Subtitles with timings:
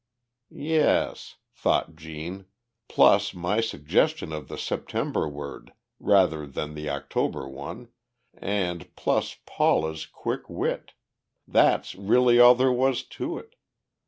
[0.49, 2.47] "Yes," thought Gene,
[2.87, 7.89] "plus my suggestion of the September word, rather than the October one,
[8.33, 10.93] and plus Paula's quick wit
[11.47, 13.53] that's really all there was to it!"